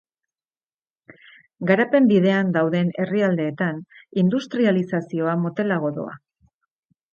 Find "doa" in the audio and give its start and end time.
6.01-6.19